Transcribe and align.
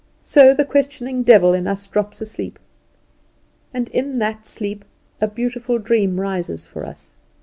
So 0.23 0.55
the 0.55 0.65
questioning 0.65 1.21
devil 1.21 1.53
in 1.53 1.67
us 1.67 1.85
drops 1.85 2.21
asleep, 2.21 2.57
and 3.71 3.87
in 3.89 4.17
that 4.17 4.47
sleep 4.47 4.83
a 5.21 5.27
beautiful 5.27 5.77
dream 5.77 6.19
rises 6.19 6.65
for 6.65 6.83
us. 6.87 7.13